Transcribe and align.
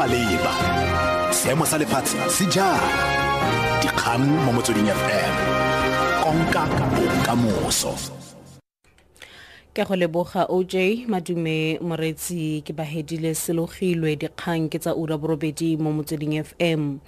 maleba. 0.00 0.52
Seemo 1.28 1.64
sa 1.68 1.76
lefatshe 1.76 2.16
se 2.32 2.44
jang 2.48 2.80
dikgang 3.84 4.24
mo 4.44 4.50
motsweding 4.56 4.88
fm 4.88 5.34
konka 6.24 6.64
bokamoso 6.96 7.92
ke 9.80 9.86
go 9.88 9.96
leboga 9.96 10.44
oj 10.52 10.74
madume 11.08 11.80
moretsi 11.80 12.60
ke 12.60 12.72
bahedile 12.76 13.32
selogilwe 13.32 14.12
dikgang 14.20 14.68
ke 14.68 14.76
tsa 14.76 14.92
ura 14.92 15.16
borobedi 15.16 15.80
mo 15.80 15.88
motsweding 15.88 16.36
fm 16.44 17.00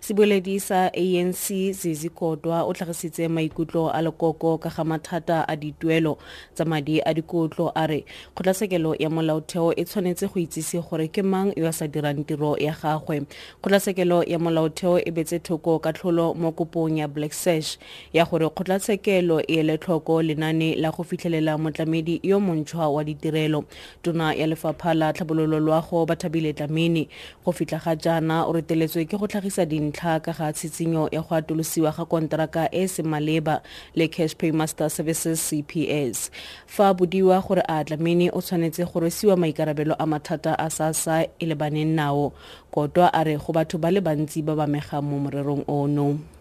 sebueledi 0.00 0.60
sa 0.60 0.94
anc 0.94 1.74
zizi 1.74 2.08
kodwa 2.08 2.62
o 2.64 2.72
tlhagisitse 2.72 3.28
maikutlo 3.28 3.90
a 3.90 4.02
lekoko 4.02 4.58
ka 4.58 4.70
ga 4.70 4.84
mathata 4.84 5.44
a 5.48 5.56
dituelo 5.56 6.18
tsa 6.54 6.64
madi 6.64 7.00
a 7.02 7.14
dikotlo 7.14 7.72
a 7.74 7.86
re 7.86 8.04
kgotlatshekelo 8.34 8.94
ya 8.94 9.10
molaotheo 9.10 9.74
e 9.76 9.84
tshwanetse 9.84 10.26
go 10.30 10.40
itsise 10.40 10.80
gore 10.80 11.08
ke 11.08 11.22
mang 11.22 11.52
yo 11.56 11.66
a 11.68 11.72
sa 11.72 11.86
dirang 11.86 12.24
tiro 12.24 12.56
ya 12.56 12.72
gagwe. 12.72 13.26
Kgotlatshekelo 13.60 14.22
ya 14.24 14.38
molaotheo 14.38 14.98
e 14.98 15.10
betse 15.10 15.38
thoko 15.38 15.78
ka 15.78 15.92
tlholo 15.92 16.34
mo 16.34 16.52
kopong 16.52 16.98
ya 16.98 17.08
black 17.08 17.32
sash 17.32 17.78
ya 18.12 18.24
gore 18.24 18.48
kgotlatshekelo 18.48 19.40
e 19.40 19.58
ele 19.60 19.78
tlhoko 19.78 20.22
lenane 20.22 20.76
la 20.80 20.90
go 20.90 21.02
fitlhelela 21.02 21.58
motlamedi 21.58 22.19
motlhankedi 22.20 22.28
yo 22.28 22.40
montšhwa 22.40 22.88
wa 22.92 23.04
ditirelo. 23.04 23.64
Tona 24.02 24.34
ya 24.34 24.46
lefapha 24.46 24.94
la 24.94 25.12
tlhabololo 25.12 25.60
loago 25.60 26.06
bathabile 26.06 26.52
tlamini 26.52 27.08
go 27.44 27.52
fitlha 27.52 27.82
ga 27.82 27.96
jaana 27.96 28.46
o 28.46 28.52
reteletswe 28.52 29.08
ke 29.08 29.18
go 29.18 29.26
tlhagisa 29.26 29.66
dintlha 29.66 30.22
ka 30.22 30.32
ga 30.32 30.52
tshitshinyo 30.52 31.08
ya 31.12 31.22
go 31.22 31.34
atolosiwa 31.34 31.94
ga 31.96 32.04
konteraka 32.04 32.68
e 32.72 32.86
se 32.88 33.02
maleba 33.02 33.62
le 33.94 34.08
cash 34.08 34.36
paymaster 34.36 34.90
services 34.90 35.40
cps 35.40 36.30
fa 36.66 36.94
bodiwa 36.94 37.42
gore 37.42 37.62
a 37.68 37.84
tlamini 37.84 38.30
o 38.30 38.40
tshwanetse 38.40 38.84
go 38.84 39.00
rwesiwa 39.00 39.36
maikarabelo 39.36 39.94
a 39.98 40.06
mathata 40.06 40.58
a 40.58 40.70
sasa 40.70 41.26
e 41.38 41.46
lebaneng 41.46 41.94
nao 41.94 42.32
kotwa 42.72 43.12
a 43.12 43.24
re 43.24 43.36
go 43.36 43.52
batho 43.52 43.78
ba 43.78 43.90
le 43.90 44.00
bantsi 44.00 44.44
ba 44.44 44.54
ba 44.54 44.66
megang 44.66 45.02
mo 45.02 45.18
morerong 45.18 45.64
ono 45.68 46.39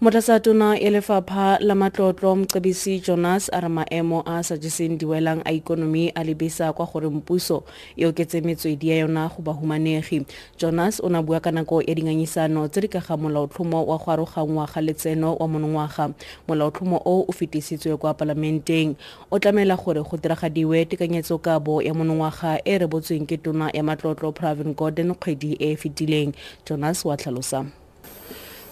motlasatona 0.00 0.76
ya 0.76 0.90
lefapha 0.90 1.58
la 1.60 1.74
matlotlo 1.74 2.36
mcebisi 2.36 3.00
jonas 3.00 3.50
a 3.52 3.60
re 3.60 3.68
maemo 3.68 4.22
a 4.26 4.38
a 4.38 4.42
sa 4.42 4.56
jeseng 4.56 4.96
diwelang 4.96 5.42
a 5.44 5.52
ikonomi 5.52 6.08
a 6.14 6.24
lebesa 6.24 6.72
kwa 6.72 6.86
gore 6.86 7.08
mpuso 7.08 7.64
e 7.96 8.06
oketse 8.06 8.40
metswedi 8.40 8.88
ya 8.88 8.96
yona 8.96 9.28
go 9.28 9.42
bahumanegi 9.42 10.24
jonas 10.58 11.00
o 11.04 11.08
na 11.08 11.22
bua 11.22 11.40
ka 11.40 11.52
nako 11.52 11.82
ya 11.82 11.94
dingangisano 11.94 12.68
tse 12.68 12.80
di 12.80 12.88
ka 12.88 13.00
ga 13.00 13.16
molaotlhomo 13.16 13.84
wa 13.84 13.98
go 13.98 14.12
aroganngwa 14.12 14.66
ga 14.74 14.80
letseno 14.80 15.36
wa 15.36 15.48
monongwaga. 15.48 16.14
Molaotlhomo 16.48 16.96
o 17.04 17.24
o 17.28 17.32
fetisitswe 17.32 17.96
kwa 17.96 18.14
palamenteng. 18.14 18.96
O 19.30 19.38
tlamela 19.38 19.76
gore 19.76 20.00
go 20.02 20.16
diragadiwe 20.16 20.84
tekanyetsokabo 20.84 21.82
ya 21.82 21.94
monongwaga 21.94 22.60
e 22.64 22.78
rebotsweng 22.78 23.26
ke 23.26 23.36
tona 23.36 23.70
ya 23.74 23.82
matlotlo 23.82 24.32
pravin 24.32 24.74
gordon 24.74 25.14
kgwedi 25.14 25.56
e 25.60 25.72
e 25.72 25.76
fetileng. 25.76 26.32
Jonas 26.64 27.04
wa 27.04 27.16
tlhalosa 27.16 27.79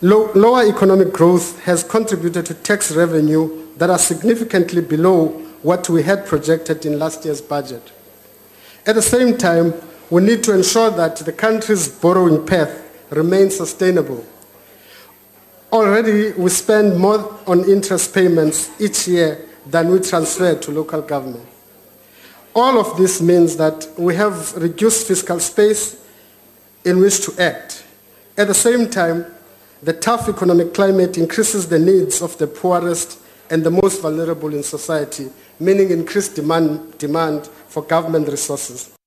Low, 0.00 0.30
lower 0.34 0.64
economic 0.64 1.12
growth 1.12 1.60
has 1.64 1.82
contributed 1.82 2.46
to 2.46 2.54
tax 2.54 2.92
revenue 2.92 3.66
that 3.78 3.90
are 3.90 3.98
significantly 3.98 4.80
below 4.80 5.28
what 5.62 5.88
we 5.88 6.04
had 6.04 6.24
projected 6.24 6.86
in 6.86 7.00
last 7.00 7.24
year's 7.24 7.40
budget. 7.40 7.90
At 8.86 8.94
the 8.94 9.02
same 9.02 9.36
time, 9.36 9.74
we 10.08 10.22
need 10.22 10.44
to 10.44 10.54
ensure 10.54 10.90
that 10.90 11.16
the 11.16 11.32
country's 11.32 11.88
borrowing 11.88 12.46
path 12.46 12.80
remains 13.10 13.56
sustainable. 13.56 14.24
Already, 15.72 16.32
we 16.32 16.48
spend 16.48 16.96
more 16.96 17.36
on 17.46 17.68
interest 17.68 18.14
payments 18.14 18.70
each 18.80 19.08
year 19.08 19.46
than 19.66 19.90
we 19.90 19.98
transfer 19.98 20.54
to 20.54 20.70
local 20.70 21.02
government. 21.02 21.46
All 22.54 22.78
of 22.78 22.96
this 22.96 23.20
means 23.20 23.56
that 23.56 23.88
we 23.98 24.14
have 24.14 24.54
reduced 24.56 25.08
fiscal 25.08 25.40
space 25.40 26.00
in 26.84 27.00
which 27.00 27.20
to 27.26 27.42
act. 27.42 27.84
At 28.36 28.46
the 28.46 28.54
same 28.54 28.88
time, 28.88 29.26
the 29.82 29.92
tough 29.92 30.28
economic 30.28 30.74
climate 30.74 31.16
increases 31.16 31.68
the 31.68 31.78
needs 31.78 32.20
of 32.20 32.36
the 32.38 32.46
poorest 32.46 33.18
and 33.50 33.64
the 33.64 33.70
most 33.70 34.02
vulnerable 34.02 34.52
in 34.54 34.62
society, 34.62 35.30
meaning 35.60 35.90
increased 35.90 36.34
demand, 36.34 36.98
demand 36.98 37.46
for 37.68 37.82
government 37.82 38.28
resources. 38.28 38.97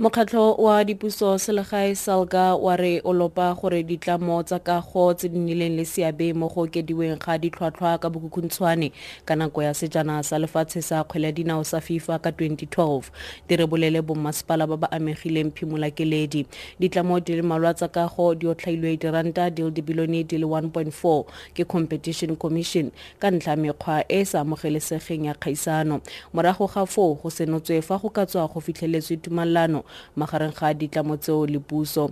Mokgatlho 0.00 0.54
wa 0.54 0.84
dipuso 0.84 1.38
selegae 1.38 1.94
salga 1.94 2.54
wa 2.54 2.76
re 2.76 3.00
o 3.04 3.12
lopa 3.12 3.54
gore 3.54 3.82
ditlamo 3.82 4.42
tsa 4.42 4.58
kago 4.58 5.14
tse 5.14 5.28
di 5.28 5.38
nnileng 5.38 5.74
le 5.76 5.84
seabe 5.84 6.32
mo 6.32 6.46
go 6.48 6.62
okediweng 6.62 7.18
ga 7.18 7.34
ditlhwatlhwa 7.38 7.98
ka 7.98 8.06
bokhukhutshwane 8.10 8.92
ka 9.26 9.34
nako 9.36 9.62
ya 9.62 9.74
sejana 9.74 10.22
sa 10.22 10.38
lefatshe 10.38 10.82
sa 10.82 11.02
kgwele 11.04 11.32
dinao 11.32 11.64
sa 11.64 11.80
fifa 11.80 12.18
ka 12.22 12.30
2012 12.30 13.10
di 13.48 13.56
rebolele 13.56 13.98
bommasepala 14.02 14.66
ba 14.70 14.76
ba 14.76 14.88
amegileng 14.94 15.50
phimolakeledi 15.50 16.46
ditlamo 16.78 17.18
di 17.20 17.34
le 17.34 17.42
malwa 17.42 17.74
tsa 17.74 17.88
kago 17.88 18.34
di 18.38 18.46
otlhailwe 18.46 18.96
diranta 19.02 19.50
di 19.50 19.62
le 19.66 19.70
dibilione 19.74 20.22
di 20.22 20.38
le 20.38 20.46
1.4 20.46 21.24
ke 21.58 21.66
competition 21.66 22.36
commission 22.38 22.94
ka 23.18 23.30
ntlha 23.34 23.56
mekgwa 23.58 24.06
e 24.06 24.22
e 24.22 24.24
sa 24.24 24.46
amogelesegeng 24.46 25.26
ya 25.26 25.34
kgaisano. 25.34 26.00
Morago 26.32 26.70
ga 26.70 26.86
foo 26.86 27.18
go 27.18 27.30
senotswe 27.30 27.82
fa 27.82 27.98
go 27.98 28.10
ka 28.14 28.26
tswa 28.26 28.46
go 28.46 28.60
fitlheletswe 28.62 29.16
tumalano 29.18 29.87
magareng 30.16 30.54
ga 30.54 30.74
ditlamo 30.74 31.16
tseo 31.16 31.46
le 31.46 31.58
puso 31.58 32.10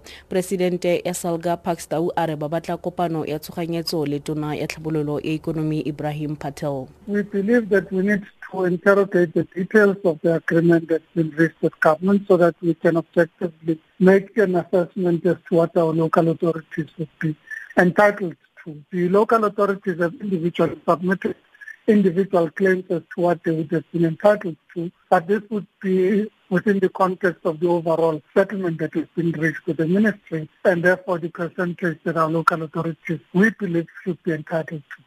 salga 1.16 1.56
pakstau 1.56 2.12
a 2.16 2.26
re 2.26 2.36
ba 2.36 2.48
batla 2.48 2.76
kopano 2.76 3.24
ya 3.24 3.38
tshoganyetso 3.38 4.06
le 4.06 4.20
tona 4.20 4.54
ya 4.54 4.66
tlhabololo 4.66 5.20
ya 5.20 5.32
ikonomi 5.38 5.82
ebrahim 5.88 6.36
patel 6.36 6.86
we 7.06 7.22
believe 7.22 7.68
that 7.68 7.90
we 7.92 8.02
need 8.02 8.22
to 8.50 8.64
interrogate 8.64 9.34
the 9.34 9.44
details 9.54 9.96
of 10.04 10.20
the 10.22 10.34
agreement 10.34 10.88
that's 10.88 11.04
been 11.14 11.30
reached 11.30 11.60
with 11.62 11.78
government 11.80 12.22
so 12.28 12.36
that 12.36 12.54
we 12.62 12.74
can 12.74 12.96
objectively 12.96 13.80
make 13.98 14.36
an 14.36 14.56
assessment 14.56 15.24
as 15.26 15.36
to 15.48 15.56
what 15.56 15.76
our 15.76 15.92
local 15.92 16.28
authorities 16.28 16.86
would 16.98 17.08
be 17.20 17.34
entitled 17.76 18.36
to. 18.64 18.82
The 18.92 19.08
local 19.08 19.44
authorities 19.44 20.00
have 20.00 20.14
individually 20.20 20.80
submitted 20.88 21.36
individual 21.86 22.50
claims 22.50 22.84
as 22.90 23.02
to 23.14 23.20
what 23.20 23.42
they 23.44 23.52
would 23.52 23.70
have 23.70 23.90
been 23.92 24.04
entitled 24.04 24.56
to, 24.74 24.90
but 25.08 25.26
this 25.26 25.42
would 25.50 25.66
be 25.80 26.30
within 26.50 26.78
the 26.78 26.88
context 26.88 27.44
of 27.44 27.60
the 27.60 27.68
overall 27.68 28.22
settlement 28.34 28.78
that 28.78 28.94
has 28.94 29.06
been 29.16 29.32
reached 29.32 29.66
with 29.66 29.76
the 29.78 29.86
ministry, 29.86 30.48
and 30.64 30.84
therefore 30.84 31.18
the 31.18 31.28
percentage 31.28 31.98
that 32.04 32.16
our 32.16 32.30
local 32.30 32.62
authorities, 32.62 33.20
we 33.32 33.50
believe, 33.50 33.86
should 34.04 34.22
be 34.22 34.32
entitled 34.32 34.82
to. 34.96 35.05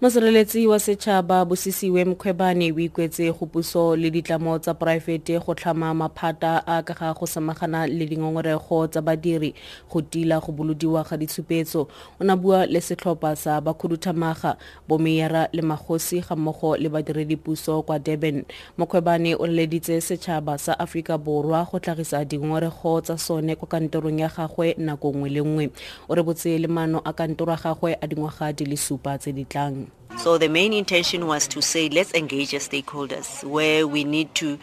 Mosireletsi 0.00 0.66
wa 0.66 0.80
setšhaba 0.80 1.44
bosisiwe 1.44 2.04
mkhwebane 2.04 2.72
o 2.72 2.78
ikwetse 2.80 3.32
go 3.32 3.46
puso 3.46 3.96
le 3.96 4.10
ditlamo 4.10 4.58
tsa 4.58 4.74
poraefete 4.74 5.38
go 5.38 5.54
tlhama 5.54 5.94
maphata 5.94 6.64
a 6.66 6.82
ka 6.82 6.94
ga 6.94 7.12
go 7.12 7.26
samagana 7.26 7.86
le 7.86 8.06
dingongorego 8.06 8.86
tsa 8.88 9.02
badiri 9.02 9.54
go 9.92 10.00
tila 10.00 10.40
go 10.40 10.52
bolodiwa 10.52 11.04
ga 11.04 11.16
ditshupetso. 11.16 11.88
O 12.18 12.24
na 12.24 12.36
bua 12.36 12.64
le 12.66 12.80
setlhopha 12.80 13.36
sa 13.36 13.60
bakhuduthamaga 13.60 14.56
bomeyara 14.88 15.48
le 15.52 15.60
magosi 15.62 16.24
gammogo 16.24 16.76
le 16.76 16.88
badiredipuso 16.88 17.82
kwa 17.82 17.98
durban. 17.98 18.44
Mokgwebane 18.78 19.36
o 19.36 19.46
leleditse 19.46 20.00
setšhaba 20.00 20.58
sa 20.58 20.78
aforika 20.78 21.18
borwa 21.18 21.68
go 21.70 21.78
tlhagisa 21.78 22.24
dingongorego 22.24 23.00
tsa 23.00 23.18
sone 23.18 23.56
kwa 23.56 23.68
kantorong 23.68 24.20
ya 24.20 24.28
gagwe 24.28 24.74
nako 24.78 25.12
nngwe 25.12 25.28
le 25.28 25.40
nngwe. 25.40 25.70
O 26.08 26.14
re 26.14 26.22
botse 26.22 26.58
le 26.58 26.68
maano 26.68 27.02
a 27.04 27.12
kantoro 27.12 27.52
ya 27.52 27.58
gagwe 27.58 27.98
a 28.00 28.06
dingwaga 28.06 28.52
di 28.56 28.64
le 28.64 28.76
supa 28.76 29.18
tse 29.18 29.32
di 29.32 29.44
tlang 29.44 29.89
So 30.18 30.36
the 30.38 30.48
main 30.48 30.72
intention 30.72 31.26
was 31.26 31.48
to 31.48 31.62
say 31.62 31.88
let's 31.88 32.12
engage 32.12 32.50
the 32.50 32.58
stakeholders 32.58 33.42
where 33.42 33.86
we 33.86 34.04
need 34.04 34.34
to 34.36 34.58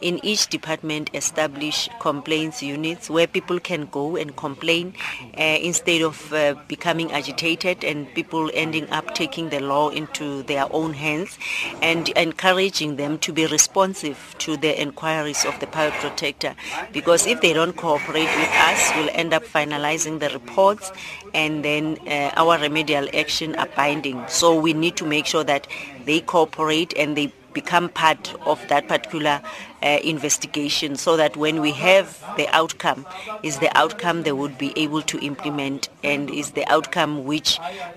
in 0.00 0.24
each 0.24 0.48
department 0.48 1.10
establish 1.14 1.88
complaints 2.00 2.62
units 2.62 3.10
where 3.10 3.26
people 3.26 3.58
can 3.58 3.86
go 3.86 4.16
and 4.16 4.36
complain 4.36 4.94
uh, 5.36 5.42
instead 5.42 6.02
of 6.02 6.32
uh, 6.32 6.54
becoming 6.68 7.10
agitated 7.12 7.84
and 7.84 8.12
people 8.14 8.50
ending 8.54 8.88
up 8.90 9.14
taking 9.14 9.48
the 9.50 9.60
law 9.60 9.88
into 9.90 10.42
their 10.44 10.66
own 10.72 10.92
hands 10.92 11.38
and 11.82 12.08
encouraging 12.10 12.96
them 12.96 13.18
to 13.18 13.32
be 13.32 13.46
responsive 13.46 14.34
to 14.38 14.56
the 14.56 14.80
inquiries 14.80 15.44
of 15.44 15.58
the 15.60 15.66
public 15.66 15.94
protector. 16.00 16.54
Because 16.92 17.26
if 17.26 17.40
they 17.40 17.52
don't 17.52 17.76
cooperate 17.76 18.28
with 18.36 18.50
us 18.52 18.92
we'll 18.96 19.10
end 19.12 19.32
up 19.32 19.44
finalizing 19.44 20.20
the 20.20 20.28
reports 20.30 20.92
and 21.34 21.64
then 21.64 21.98
uh, 22.06 22.30
our 22.36 22.58
remedial 22.58 23.08
action 23.14 23.54
are 23.56 23.68
binding. 23.76 24.24
So 24.28 24.58
we 24.58 24.72
need 24.72 24.96
to 24.96 25.06
make 25.06 25.26
sure 25.26 25.44
that 25.44 25.66
they 26.04 26.20
cooperate 26.20 26.94
and 26.96 27.16
they 27.16 27.32
become 27.60 27.86
part 28.04 28.24
of 28.52 28.58
that 28.68 28.84
particular 28.92 29.36
uh, 29.82 29.98
investigation 30.14 30.90
so 31.04 31.16
that 31.16 31.32
when 31.36 31.56
we 31.60 31.72
have 31.72 32.06
the 32.36 32.46
outcome 32.60 33.00
is 33.42 33.54
the 33.64 33.70
outcome 33.82 34.22
they 34.26 34.34
would 34.40 34.56
be 34.58 34.70
able 34.84 35.02
to 35.02 35.16
implement 35.30 35.88
and 36.04 36.30
is 36.30 36.48
the 36.58 36.64
outcome 36.76 37.12
which 37.30 37.50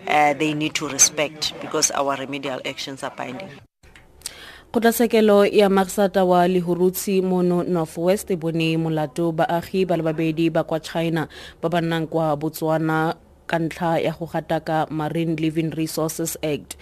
uh, 0.08 0.34
they 0.42 0.52
need 0.62 0.74
to 0.74 0.86
respect 0.98 1.54
because 1.62 1.88
our 1.92 2.13
remedial 2.18 2.60
actions 2.66 3.04
are 3.04 3.16
binding. 3.16 3.50
kgotlatshekelo 4.72 5.46
ya 5.46 5.69
marsata 5.69 6.24
wa 6.24 6.48
lehurutshi 6.48 7.22
mono 7.22 7.64
northwest 7.64 8.31
e 8.31 8.36
bone 8.36 8.78
molato 8.78 9.31
baagi 9.36 9.86
ba 9.86 9.98
le 9.98 10.04
babedi 10.04 10.48
ba 10.50 10.64
kwa 10.64 10.80
china 10.80 11.28
ba 11.62 11.68
ba 11.69 11.81
nnang 11.81 12.07
kwa 12.07 12.38
botswana 12.40 13.16
ka 13.52 13.60
ntlha 13.60 14.00
ya 14.00 14.16
go 14.16 14.25
gataka 14.31 14.88
marine 14.88 15.36
living 15.36 15.75
resources 15.75 16.40
act 16.40 16.80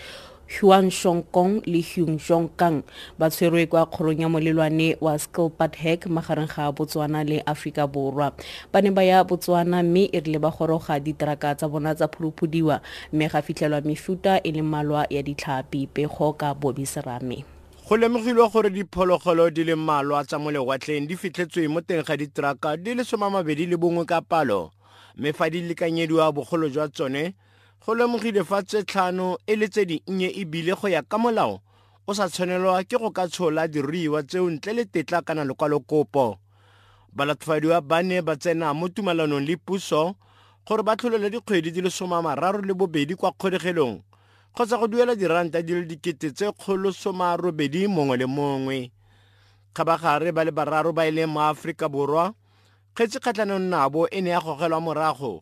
huan 0.50 0.90
shongkong 0.90 1.62
le 1.70 1.82
hung 1.82 2.18
shongkang 2.18 2.82
ba 3.20 3.30
tshwerwe 3.30 3.66
kwa 3.70 3.86
kgorong 3.86 4.22
ya 4.22 4.30
molelwane 4.30 4.98
wa 5.02 5.20
skilpad 5.20 5.78
hack 5.78 6.06
magareng 6.10 6.50
ga 6.50 6.72
botswana 6.72 7.24
le 7.24 7.42
aforika 7.46 7.88
borwa. 7.88 8.34
Ba 8.74 8.82
ne 8.82 8.90
ba 8.90 9.04
ya 9.04 9.24
botswana 9.24 9.84
mme 9.84 10.10
e 10.12 10.20
rile 10.20 10.40
ba 10.40 10.50
goroga 10.50 11.00
diteraka 11.00 11.56
tsa 11.56 11.70
bona 11.70 11.96
tsa 11.96 12.08
phuruphudiwa 12.08 12.82
mme 13.14 13.30
ga 13.30 13.42
fitlhelwa 13.42 13.82
mefuta 13.82 14.42
e 14.44 14.52
le 14.52 14.62
mmalwa 14.62 15.06
ya 15.10 15.22
ditlhapi 15.22 15.88
pego 15.88 16.34
ka 16.34 16.54
bobi 16.54 16.86
serame. 16.86 17.46
Go 17.88 17.98
lemogilwe 17.98 18.50
gore 18.50 18.70
diphologolo 18.70 19.50
di 19.50 19.64
le 19.64 19.76
mmalwa 19.76 20.26
tsa 20.26 20.40
mo 20.40 20.52
lewatleng 20.52 21.08
di 21.08 21.16
fitlhetswe 21.16 21.68
mo 21.68 21.82
teng 21.82 22.02
ga 22.02 22.18
diteraka 22.18 22.78
di 22.78 22.94
le 22.94 23.04
somamabedi 23.04 23.66
le 23.66 23.78
bongwe 23.78 24.06
ka 24.06 24.22
palo. 24.22 24.72
Mme 25.18 25.34
fa 25.34 25.50
di 25.50 25.62
lekanyediwa 25.62 26.32
bogolo 26.32 26.70
jwa 26.70 26.88
tsone 26.88 27.34
go 27.86 27.96
lemogile 27.96 28.44
fa 28.44 28.64
tse 28.64 28.84
tlhano 28.84 29.38
e 29.48 29.56
le 29.56 29.68
tse 29.68 29.86
dinnye 29.86 30.30
ebile 30.42 30.76
go 30.76 30.88
ya 30.88 31.02
ka 31.02 31.18
molao 31.18 31.62
o 32.08 32.14
sa 32.14 32.30
tshwanelwa 32.30 32.84
ke 32.84 32.98
go 32.98 33.12
ka 33.12 33.28
tshola 33.28 33.68
diruiwa 33.68 34.24
tseo 34.24 34.50
ntle 34.50 34.74
le 34.74 34.86
tetla 34.86 35.22
kana 35.22 35.46
lekwalokopo. 35.46 36.38
Balatofadiwa 37.14 37.82
ba 37.82 38.04
ne 38.04 38.22
ba 38.22 38.36
tsena 38.36 38.74
mo 38.74 38.90
tumalanong 38.90 39.46
le 39.46 39.56
puso 39.58 40.16
gore 40.66 40.84
ba 40.84 40.96
tlholele 40.96 41.30
dikgwedi 41.30 41.72
di 41.72 41.82
le 41.82 41.90
somamararo 41.90 42.62
le 42.62 42.74
bobedi 42.74 43.16
kwa 43.16 43.32
kgolegelong 43.32 44.02
kgotsa 44.54 44.78
go 44.78 44.88
duela 44.88 45.16
diranta 45.16 45.62
di 45.62 45.74
le 45.74 45.86
dikete 45.86 46.34
tse 46.34 46.52
kgolo 46.52 46.92
somarobedi 46.92 47.88
mongwe 47.88 48.18
le 48.18 48.26
mongwe. 48.26 48.92
Kgabagare 49.74 50.34
ba 50.34 50.44
le 50.44 50.52
bararo 50.52 50.92
ba 50.94 51.08
e 51.08 51.12
leng 51.12 51.32
mo 51.32 51.40
aforika 51.42 51.88
borwa 51.90 52.34
kgetsi 52.94 53.20
kgatlhanong 53.22 53.70
nabo 53.70 54.10
e 54.12 54.22
ne 54.22 54.30
ya 54.30 54.42
gogelwa 54.42 54.82
morago 54.82 55.42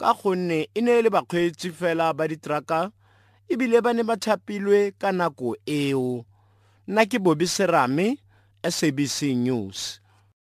ka 0.00 0.12
gonne 0.20 0.68
e 0.74 0.80
ne 0.84 0.92
e 0.98 1.02
le 1.02 1.10
bakgweetsi 1.10 1.68
fela 1.78 2.12
ba 2.16 2.24
diteraka 2.30 2.90
ebile 3.52 3.78
ba 3.84 3.90
ne 3.94 4.02
ba 4.08 4.16
thapilwe 4.24 4.92
ka 5.00 5.08
nako 5.12 5.56
eo. 5.66 6.24
Nna 6.88 7.02
ke 7.10 7.18
bobi 7.18 7.46
serame 7.46 8.06
sabc 8.76 9.18
news 9.46 10.00